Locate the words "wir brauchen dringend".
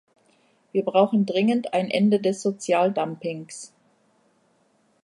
0.71-1.75